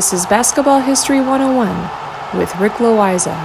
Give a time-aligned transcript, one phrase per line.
[0.00, 3.36] This is Basketball History 101 with Rick Loiza.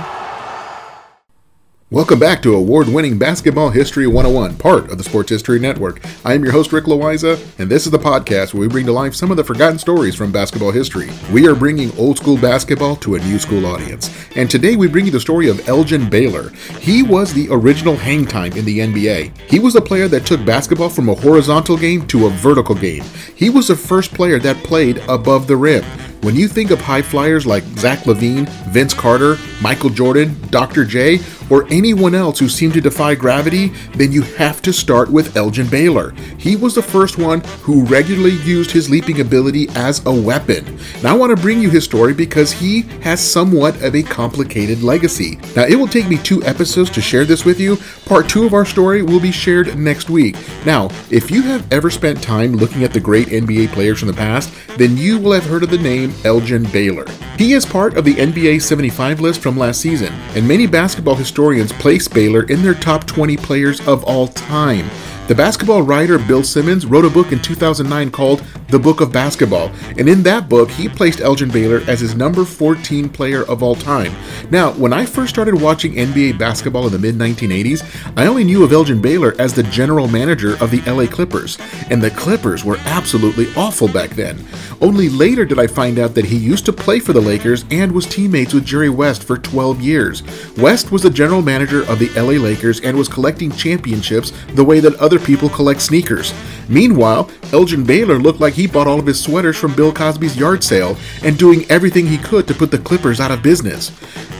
[1.91, 6.01] Welcome back to award winning Basketball History 101, part of the Sports History Network.
[6.23, 8.93] I am your host, Rick Loiza, and this is the podcast where we bring to
[8.93, 11.09] life some of the forgotten stories from basketball history.
[11.33, 14.09] We are bringing old school basketball to a new school audience.
[14.37, 16.51] And today we bring you the story of Elgin Baylor.
[16.79, 19.37] He was the original hang time in the NBA.
[19.49, 23.03] He was a player that took basketball from a horizontal game to a vertical game.
[23.35, 25.83] He was the first player that played above the rim.
[26.25, 30.83] When you think of high flyers like Zach LaVine, Vince Carter, Michael Jordan, Dr.
[30.83, 31.17] J,
[31.49, 35.67] or anyone else who seemed to defy gravity, then you have to start with Elgin
[35.67, 36.11] Baylor.
[36.37, 40.77] He was the first one who regularly used his leaping ability as a weapon.
[41.03, 44.81] Now, I want to bring you his story because he has somewhat of a complicated
[44.81, 45.37] legacy.
[45.55, 47.77] Now, it will take me two episodes to share this with you.
[48.05, 50.35] Part two of our story will be shared next week.
[50.65, 54.13] Now, if you have ever spent time looking at the great NBA players from the
[54.13, 57.05] past, then you will have heard of the name Elgin Baylor.
[57.37, 61.34] He is part of the NBA 75 list from last season, and many basketball historians
[61.35, 64.89] place Baylor in their top 20 players of all time.
[65.27, 69.71] The basketball writer Bill Simmons wrote a book in 2009 called The Book of Basketball,
[69.97, 73.73] and in that book, he placed Elgin Baylor as his number 14 player of all
[73.73, 74.13] time.
[74.51, 77.83] Now, when I first started watching NBA basketball in the mid 1980s,
[78.15, 81.57] I only knew of Elgin Baylor as the general manager of the LA Clippers,
[81.89, 84.45] and the Clippers were absolutely awful back then.
[84.81, 87.91] Only later did I find out that he used to play for the Lakers and
[87.91, 90.23] was teammates with Jerry West for 12 years.
[90.57, 94.79] West was the general manager of the LA Lakers and was collecting championships the way
[94.79, 96.33] that other people collect sneakers.
[96.67, 100.63] Meanwhile, Elgin Baylor looked like he bought all of his sweaters from Bill Cosby's yard
[100.63, 103.91] sale and doing everything he could to put the Clippers out of business.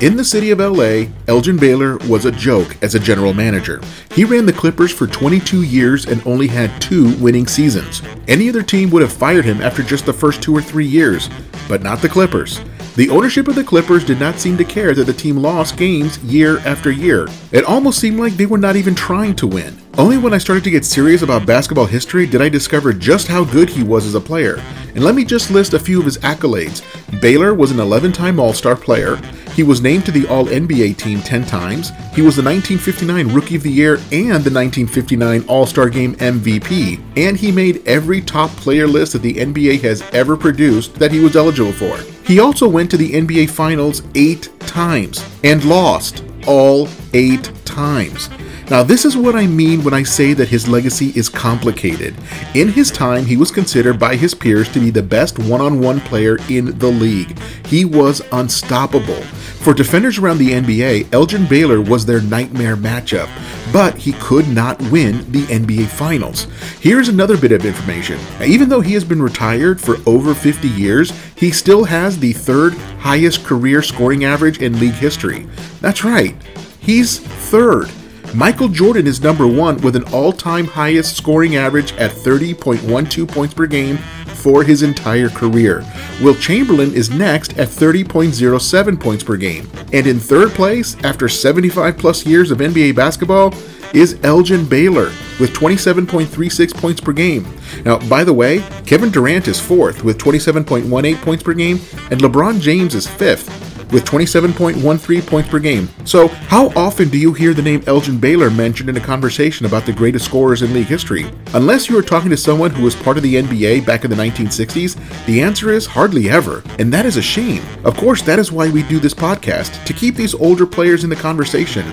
[0.02, 3.82] In the city of LA, Elgin Baylor was a joke as a general manager.
[4.12, 8.02] He ran the Clippers for 22 years and only had two winning seasons.
[8.28, 11.30] Any other team would have fired him after just the first two or three years,
[11.70, 12.60] but not the Clippers.
[12.96, 16.18] The ownership of the Clippers did not seem to care that the team lost games
[16.20, 17.28] year after year.
[17.52, 19.78] It almost seemed like they were not even trying to win.
[19.98, 23.44] Only when I started to get serious about basketball history did I discover just how
[23.44, 24.64] good he was as a player.
[24.96, 26.82] And let me just list a few of his accolades.
[27.20, 29.18] Baylor was an 11 time All Star player.
[29.56, 31.92] He was named to the All NBA team 10 times.
[32.14, 37.02] He was the 1959 Rookie of the Year and the 1959 All Star Game MVP.
[37.16, 41.22] And he made every top player list that the NBA has ever produced that he
[41.22, 41.98] was eligible for.
[42.26, 48.30] He also went to the NBA Finals eight times and lost all eight times.
[48.68, 52.16] Now, this is what I mean when I say that his legacy is complicated.
[52.56, 55.82] In his time, he was considered by his peers to be the best one on
[55.82, 57.38] one player in the league.
[57.68, 59.22] He was unstoppable.
[59.66, 63.30] For defenders around the NBA, Elgin Baylor was their nightmare matchup,
[63.72, 66.46] but he could not win the NBA Finals.
[66.80, 68.20] Here's another bit of information.
[68.44, 72.74] Even though he has been retired for over 50 years, he still has the third
[73.00, 75.48] highest career scoring average in league history.
[75.82, 76.36] That's right,
[76.80, 77.92] he's third.
[78.36, 83.54] Michael Jordan is number one with an all time highest scoring average at 30.12 points
[83.54, 83.96] per game
[84.28, 85.86] for his entire career.
[86.22, 89.70] Wilt Chamberlain is next at 30.07 points per game.
[89.94, 93.54] And in third place, after 75 plus years of NBA basketball,
[93.94, 97.48] is Elgin Baylor with 27.36 points per game.
[97.86, 101.78] Now, by the way, Kevin Durant is fourth with 27.18 points per game,
[102.12, 105.90] and LeBron James is fifth with 27.13 points per game.
[106.06, 109.86] So, how often do you hear the name Elgin Baylor mentioned in a conversation about
[109.86, 111.26] the greatest scorers in league history?
[111.54, 114.16] Unless you are talking to someone who was part of the NBA back in the
[114.16, 117.64] 1960s, the answer is hardly ever, and that is a shame.
[117.84, 121.10] Of course, that is why we do this podcast, to keep these older players in
[121.10, 121.86] the conversation.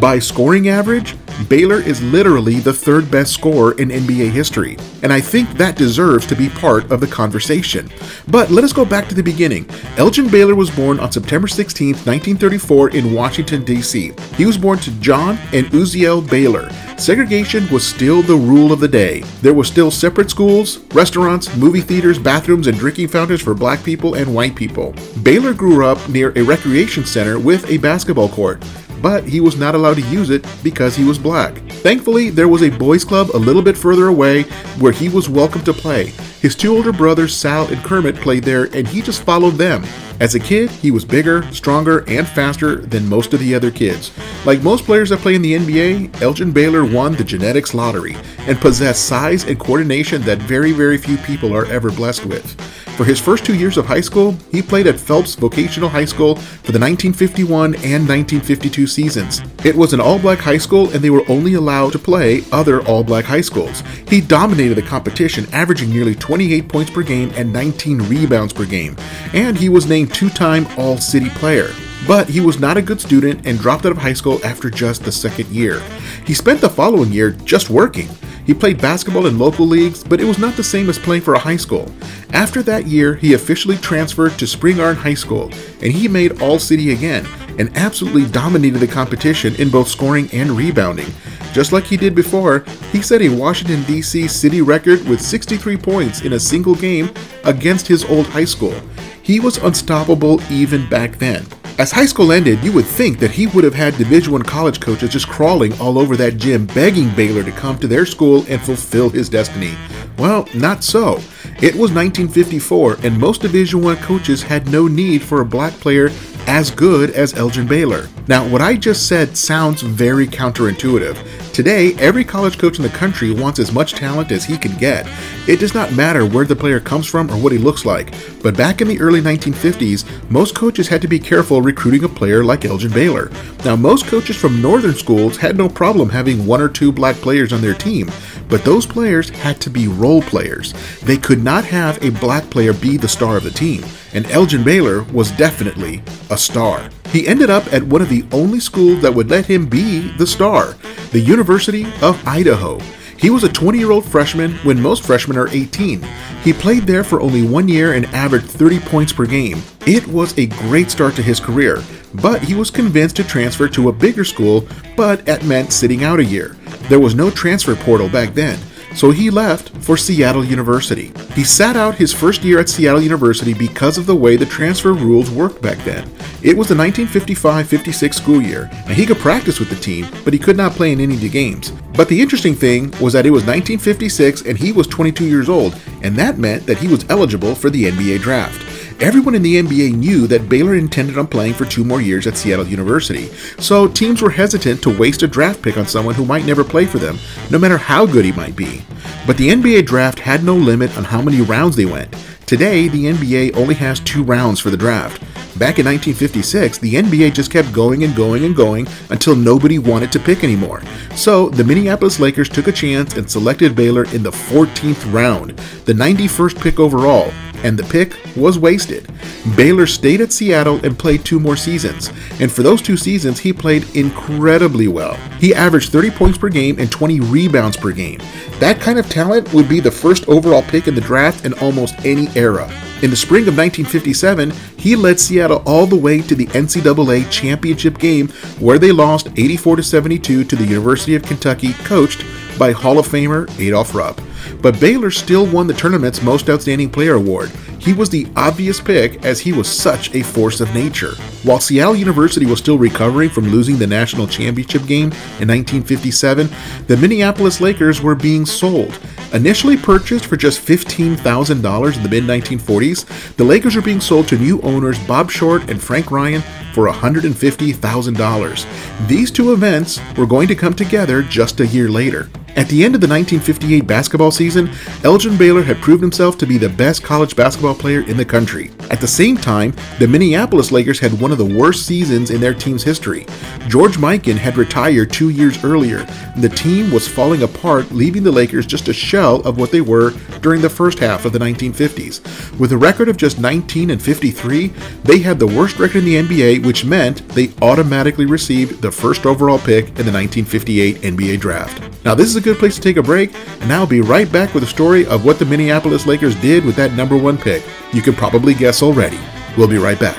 [0.00, 1.16] By scoring average,
[1.46, 6.26] Baylor is literally the third best scorer in NBA history, and I think that deserves
[6.26, 7.88] to be part of the conversation.
[8.26, 9.70] But let us go back to the beginning.
[9.96, 14.12] Elgin Baylor was born on September 16, 1934, in Washington, D.C.
[14.36, 16.70] He was born to John and Uzziel Baylor.
[16.98, 19.20] Segregation was still the rule of the day.
[19.40, 24.14] There were still separate schools, restaurants, movie theaters, bathrooms, and drinking fountains for black people
[24.14, 24.92] and white people.
[25.22, 28.64] Baylor grew up near a recreation center with a basketball court.
[29.00, 31.56] But he was not allowed to use it because he was black.
[31.82, 34.42] Thankfully, there was a boys' club a little bit further away
[34.78, 36.12] where he was welcome to play.
[36.40, 39.84] His two older brothers, Sal and Kermit, played there, and he just followed them.
[40.20, 44.12] As a kid, he was bigger, stronger, and faster than most of the other kids.
[44.44, 48.60] Like most players that play in the NBA, Elgin Baylor won the genetics lottery and
[48.60, 52.56] possessed size and coordination that very, very few people are ever blessed with.
[52.98, 56.34] For his first two years of high school, he played at Phelps Vocational High School
[56.34, 59.40] for the 1951 and 1952 seasons.
[59.64, 62.84] It was an all black high school, and they were only allowed to play other
[62.88, 63.84] all black high schools.
[64.08, 68.96] He dominated the competition, averaging nearly 28 points per game and 19 rebounds per game,
[69.32, 71.72] and he was named two time All City player.
[72.04, 75.04] But he was not a good student and dropped out of high school after just
[75.04, 75.80] the second year.
[76.26, 78.08] He spent the following year just working.
[78.48, 81.34] He played basketball in local leagues, but it was not the same as playing for
[81.34, 81.92] a high school.
[82.32, 85.52] After that year, he officially transferred to Spingarn High School,
[85.82, 87.26] and he made All City again
[87.58, 91.12] and absolutely dominated the competition in both scoring and rebounding.
[91.52, 92.60] Just like he did before,
[92.90, 94.26] he set a Washington, D.C.
[94.28, 97.10] city record with 63 points in a single game
[97.44, 98.80] against his old high school.
[99.22, 101.44] He was unstoppable even back then.
[101.78, 104.80] As high school ended, you would think that he would have had Division One college
[104.80, 108.60] coaches just crawling all over that gym begging Baylor to come to their school and
[108.60, 109.76] fulfill his destiny.
[110.18, 111.20] Well, not so.
[111.62, 116.10] It was 1954, and most Division One coaches had no need for a black player
[116.48, 118.08] as good as Elgin Baylor.
[118.26, 121.37] Now, what I just said sounds very counterintuitive.
[121.58, 125.08] Today, every college coach in the country wants as much talent as he can get.
[125.48, 128.14] It does not matter where the player comes from or what he looks like.
[128.44, 132.44] But back in the early 1950s, most coaches had to be careful recruiting a player
[132.44, 133.32] like Elgin Baylor.
[133.64, 137.52] Now, most coaches from northern schools had no problem having one or two black players
[137.52, 138.08] on their team,
[138.48, 140.74] but those players had to be role players.
[141.00, 143.84] They could not have a black player be the star of the team,
[144.14, 146.88] and Elgin Baylor was definitely a star.
[147.10, 150.26] He ended up at one of the only schools that would let him be the
[150.26, 150.74] star,
[151.10, 152.78] the University of Idaho.
[153.16, 156.06] He was a 20 year old freshman when most freshmen are 18.
[156.44, 159.62] He played there for only one year and averaged 30 points per game.
[159.86, 161.82] It was a great start to his career,
[162.14, 166.20] but he was convinced to transfer to a bigger school, but it meant sitting out
[166.20, 166.56] a year.
[166.88, 168.58] There was no transfer portal back then,
[168.94, 171.12] so he left for Seattle University.
[171.34, 174.92] He sat out his first year at Seattle University because of the way the transfer
[174.92, 176.04] rules worked back then.
[176.42, 180.32] It was the 1955 56 school year, and he could practice with the team, but
[180.32, 181.72] he could not play in any of the games.
[181.94, 185.76] But the interesting thing was that it was 1956 and he was 22 years old,
[186.02, 188.67] and that meant that he was eligible for the NBA draft.
[189.00, 192.36] Everyone in the NBA knew that Baylor intended on playing for two more years at
[192.36, 193.26] Seattle University,
[193.60, 196.84] so teams were hesitant to waste a draft pick on someone who might never play
[196.84, 197.16] for them,
[197.48, 198.82] no matter how good he might be.
[199.24, 202.12] But the NBA draft had no limit on how many rounds they went.
[202.44, 205.20] Today, the NBA only has two rounds for the draft.
[205.58, 210.10] Back in 1956, the NBA just kept going and going and going until nobody wanted
[210.12, 210.82] to pick anymore.
[211.14, 215.50] So the Minneapolis Lakers took a chance and selected Baylor in the 14th round,
[215.84, 217.32] the 91st pick overall,
[217.68, 219.06] and the pick was wasted.
[219.54, 222.08] Baylor stayed at Seattle and played two more seasons,
[222.40, 225.14] and for those two seasons, he played incredibly well.
[225.38, 228.20] He averaged 30 points per game and 20 rebounds per game.
[228.58, 231.94] That kind of talent would be the first overall pick in the draft in almost
[232.06, 232.72] any era.
[233.02, 237.98] In the spring of 1957, he led Seattle all the way to the NCAA championship
[237.98, 238.28] game
[238.58, 242.24] where they lost 84 72 to the University of Kentucky, coached
[242.58, 244.20] by Hall of Famer Adolph Rupp.
[244.60, 247.50] But Baylor still won the tournament's Most Outstanding Player award.
[247.78, 251.14] He was the obvious pick as he was such a force of nature.
[251.44, 256.48] While Seattle University was still recovering from losing the national championship game in 1957,
[256.86, 258.98] the Minneapolis Lakers were being sold.
[259.32, 264.38] Initially purchased for just $15,000 in the mid 1940s, the Lakers were being sold to
[264.38, 269.06] new owners Bob Short and Frank Ryan for $150,000.
[269.06, 272.28] These two events were going to come together just a year later.
[272.58, 274.68] At the end of the 1958 basketball season,
[275.04, 278.72] Elgin Baylor had proved himself to be the best college basketball player in the country.
[278.90, 282.54] At the same time, the Minneapolis Lakers had one of the worst seasons in their
[282.54, 283.26] team's history.
[283.68, 285.98] George Mikan had retired two years earlier,
[286.34, 289.80] and the team was falling apart, leaving the Lakers just a shell of what they
[289.80, 290.10] were
[290.40, 292.58] during the first half of the 1950s.
[292.58, 294.68] With a record of just 19 and 53,
[295.04, 299.26] they had the worst record in the NBA, which meant they automatically received the first
[299.26, 301.84] overall pick in the 1958 NBA draft.
[302.04, 304.54] Now, this is a good place to take a break, and I'll be right back
[304.54, 307.62] with a story of what the Minneapolis Lakers did with that number one pick.
[307.92, 309.18] You can probably guess already.
[309.56, 310.16] We'll be right back.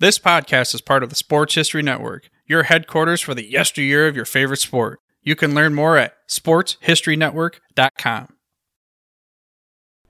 [0.00, 4.16] This podcast is part of the Sports History Network, your headquarters for the yesteryear of
[4.16, 4.98] your favorite sport.
[5.22, 8.28] You can learn more at sportshistorynetwork.com.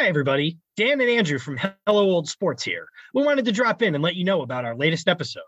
[0.00, 0.56] Hi, everybody.
[0.78, 2.88] Dan and Andrew from Hello Old Sports here.
[3.12, 5.42] We wanted to drop in and let you know about our latest episode.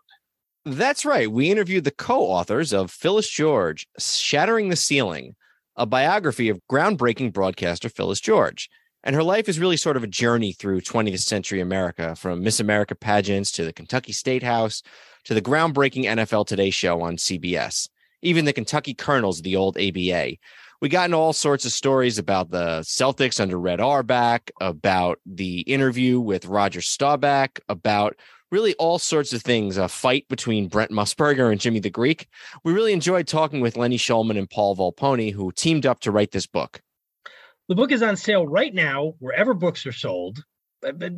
[0.67, 1.33] That's right.
[1.33, 5.37] We interviewed the co authors of Phyllis George, Shattering the Ceiling,
[5.75, 8.69] a biography of groundbreaking broadcaster Phyllis George.
[9.03, 12.61] And her life is really sort of a journey through 20th century America, from Miss
[12.61, 14.83] America pageants to the Kentucky State House
[15.25, 17.89] to the groundbreaking NFL Today show on CBS,
[18.21, 20.37] even the Kentucky Colonels of the old ABA
[20.83, 25.61] we got into all sorts of stories about the Celtics under Red Auerbach, about the
[25.61, 28.17] interview with Roger Staubach, about
[28.51, 29.77] really all sorts of things.
[29.77, 32.27] A fight between Brent Musburger and Jimmy the Greek.
[32.65, 36.33] We really enjoyed talking with Lenny Shulman and Paul Volponi, who teamed up to write
[36.33, 36.83] this book.
[37.69, 40.43] The book is on sale right now wherever books are sold
[40.83, 41.13] but,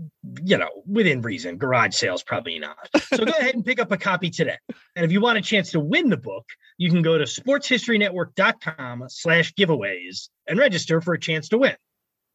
[0.44, 1.56] you know, within reason.
[1.56, 2.88] Garage sales, probably not.
[3.12, 4.58] So go ahead and pick up a copy today.
[4.94, 6.44] And if you want a chance to win the book,
[6.78, 11.76] you can go to sportshistorynetwork.com slash giveaways and register for a chance to win.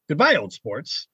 [0.07, 1.07] Goodbye, old sports.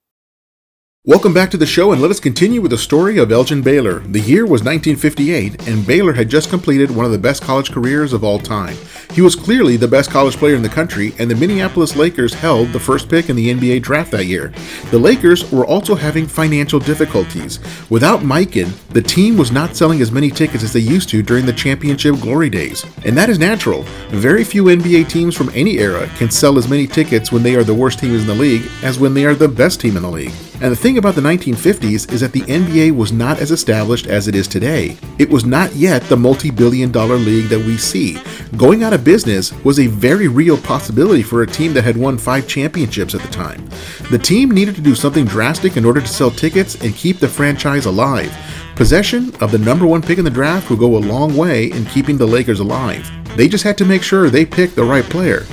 [1.04, 4.00] Welcome back to the show, and let us continue with the story of Elgin Baylor.
[4.00, 8.12] The year was 1958, and Baylor had just completed one of the best college careers
[8.12, 8.76] of all time.
[9.16, 12.68] He was clearly the best college player in the country, and the Minneapolis Lakers held
[12.68, 14.52] the first pick in the NBA draft that year.
[14.90, 17.58] The Lakers were also having financial difficulties.
[17.88, 21.46] Without Mikan, the team was not selling as many tickets as they used to during
[21.46, 22.84] the championship glory days.
[23.06, 23.84] And that is natural.
[24.10, 27.64] Very few NBA teams from any era can sell as many tickets when they are
[27.64, 30.10] the worst teams in the league as when they are the best team in the
[30.10, 30.34] league.
[30.62, 34.26] And the thing about the 1950s is that the NBA was not as established as
[34.26, 34.96] it is today.
[35.18, 38.18] It was not yet the multi billion dollar league that we see.
[38.56, 42.16] Going out of business was a very real possibility for a team that had won
[42.16, 43.68] five championships at the time.
[44.10, 47.28] The team needed to do something drastic in order to sell tickets and keep the
[47.28, 48.34] franchise alive.
[48.76, 51.84] Possession of the number one pick in the draft would go a long way in
[51.86, 53.10] keeping the Lakers alive.
[53.36, 55.44] They just had to make sure they picked the right player.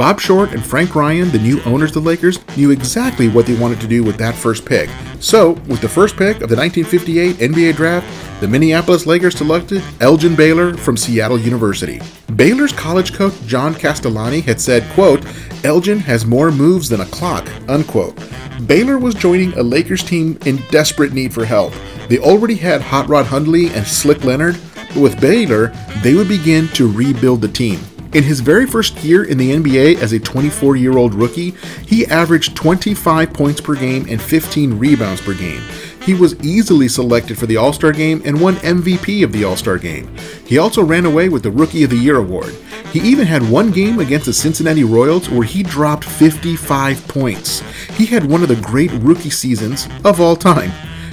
[0.00, 3.54] Bob Short and Frank Ryan, the new owners of the Lakers, knew exactly what they
[3.54, 4.88] wanted to do with that first pick.
[5.20, 10.34] So, with the first pick of the 1958 NBA draft, the Minneapolis Lakers selected Elgin
[10.34, 12.00] Baylor from Seattle University.
[12.34, 15.22] Baylor's college coach John Castellani had said, quote,
[15.64, 18.18] Elgin has more moves than a clock, unquote.
[18.66, 21.74] Baylor was joining a Lakers team in desperate need for help.
[22.08, 24.58] They already had Hot Rod Hundley and Slick Leonard,
[24.94, 27.80] but with Baylor, they would begin to rebuild the team.
[28.12, 31.52] In his very first year in the NBA as a 24 year old rookie,
[31.86, 35.62] he averaged 25 points per game and 15 rebounds per game.
[36.02, 39.54] He was easily selected for the All Star game and won MVP of the All
[39.54, 40.12] Star game.
[40.44, 42.52] He also ran away with the Rookie of the Year award.
[42.92, 47.60] He even had one game against the Cincinnati Royals where he dropped 55 points.
[47.96, 50.72] He had one of the great rookie seasons of all time.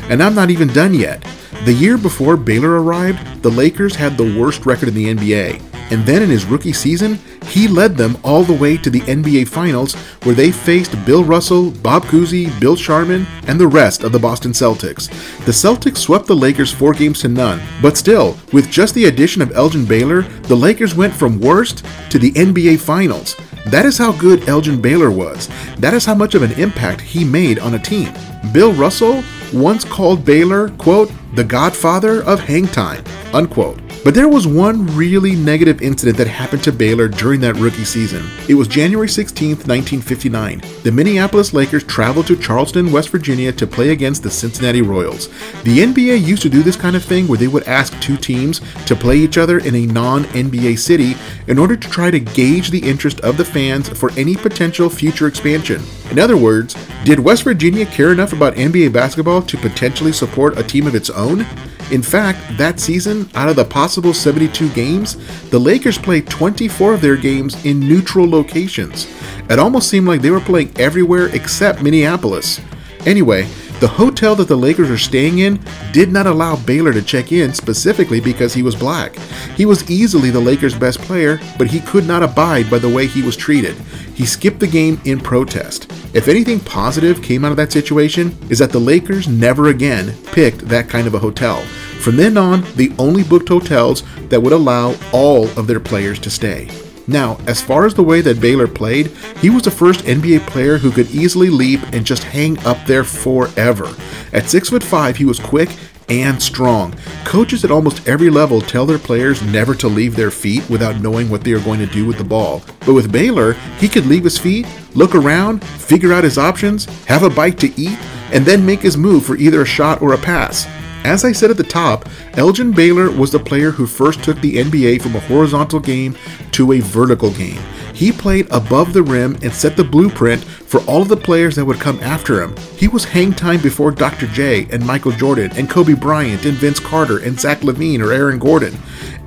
[0.09, 1.23] And I'm not even done yet.
[1.65, 6.05] The year before Baylor arrived, the Lakers had the worst record in the NBA and
[6.05, 9.95] then in his rookie season, he led them all the way to the NBA Finals,
[10.23, 14.51] where they faced Bill Russell, Bob Cousy, Bill Sharman, and the rest of the Boston
[14.51, 15.07] Celtics.
[15.45, 19.41] The Celtics swept the Lakers four games to none, but still, with just the addition
[19.41, 23.35] of Elgin Baylor, the Lakers went from worst to the NBA Finals.
[23.69, 25.49] That is how good Elgin Baylor was.
[25.77, 28.13] That is how much of an impact he made on a team.
[28.53, 33.79] Bill Russell once called Baylor, quote, the godfather of hang time, unquote.
[34.07, 38.25] But there was one really negative incident that happened to Baylor during that rookie season.
[38.47, 40.61] It was January 16, 1959.
[40.83, 45.27] The Minneapolis Lakers traveled to Charleston, West Virginia to play against the Cincinnati Royals.
[45.65, 48.61] The NBA used to do this kind of thing where they would ask two teams
[48.85, 52.71] to play each other in a non NBA city in order to try to gauge
[52.71, 55.83] the interest of the fans for any potential future expansion.
[56.11, 60.63] In other words, did West Virginia care enough about NBA basketball to potentially support a
[60.63, 61.45] team of its own?
[61.91, 65.15] In fact, that season, out of the possible 72 games,
[65.49, 69.07] the Lakers played 24 of their games in neutral locations.
[69.49, 72.59] It almost seemed like they were playing everywhere except Minneapolis.
[73.05, 73.47] Anyway,
[73.79, 75.59] the hotel that the Lakers are staying in
[75.91, 79.15] did not allow Baylor to check in specifically because he was black.
[79.55, 83.05] He was easily the Lakers' best player, but he could not abide by the way
[83.05, 83.75] he was treated.
[84.15, 85.91] He skipped the game in protest.
[86.15, 90.67] If anything positive came out of that situation, is that the Lakers never again picked
[90.69, 91.61] that kind of a hotel.
[92.01, 96.31] From then on, they only booked hotels that would allow all of their players to
[96.31, 96.67] stay.
[97.07, 100.77] Now, as far as the way that Baylor played, he was the first NBA player
[100.77, 103.95] who could easily leap and just hang up there forever.
[104.33, 105.69] At 6 foot 5, he was quick
[106.09, 106.93] and strong.
[107.25, 111.29] Coaches at almost every level tell their players never to leave their feet without knowing
[111.29, 112.61] what they are going to do with the ball.
[112.85, 117.23] But with Baylor, he could leave his feet, look around, figure out his options, have
[117.23, 117.97] a bite to eat,
[118.31, 120.65] and then make his move for either a shot or a pass.
[121.07, 124.57] As I said at the top, Elgin Baylor was the player who first took the
[124.57, 126.17] NBA from a horizontal game
[126.51, 127.61] to a vertical game.
[127.93, 131.63] He played above the rim and set the blueprint for all of the players that
[131.63, 132.57] would come after him.
[132.75, 134.27] He was hang time before Dr.
[134.27, 138.37] J and Michael Jordan and Kobe Bryant and Vince Carter and Zach LaVine or Aaron
[138.37, 138.77] Gordon.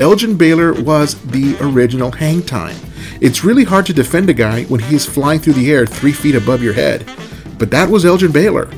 [0.00, 2.76] Elgin Baylor was the original hang time.
[3.22, 6.12] It's really hard to defend a guy when he is flying through the air three
[6.12, 7.10] feet above your head.
[7.58, 8.70] But that was Elgin Baylor.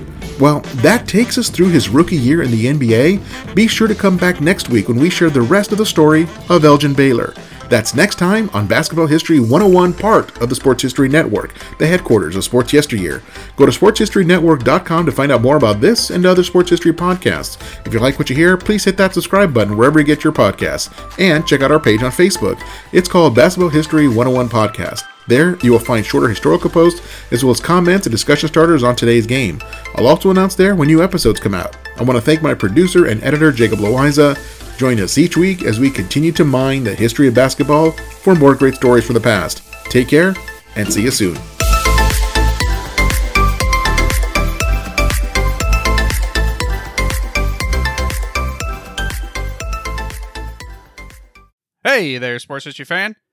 [0.43, 3.55] Well, that takes us through his rookie year in the NBA.
[3.55, 6.27] Be sure to come back next week when we share the rest of the story
[6.49, 7.33] of Elgin Baylor.
[7.69, 12.35] That's next time on Basketball History 101, part of the Sports History Network, the headquarters
[12.35, 13.23] of Sports Yesteryear.
[13.55, 17.57] Go to sportshistorynetwork.com to find out more about this and other sports history podcasts.
[17.87, 20.33] If you like what you hear, please hit that subscribe button wherever you get your
[20.33, 20.93] podcasts.
[21.21, 22.61] And check out our page on Facebook.
[22.91, 25.05] It's called Basketball History 101 Podcast.
[25.33, 28.95] There, you will find shorter historical posts as well as comments and discussion starters on
[28.95, 29.62] today's game.
[29.95, 31.75] I'll also announce there when new episodes come out.
[31.97, 34.37] I want to thank my producer and editor, Jacob Loiza.
[34.77, 38.55] Join us each week as we continue to mine the history of basketball for more
[38.55, 39.62] great stories from the past.
[39.85, 40.35] Take care
[40.77, 41.39] and see you soon.
[51.83, 53.16] Hey there, sports history fan.